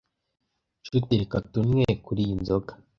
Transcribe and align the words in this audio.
nshuti 0.81 1.19
reka 1.21 1.37
tunywe 1.51 1.87
kuri 2.05 2.19
iyi 2.25 2.35
nzoga 2.41 2.71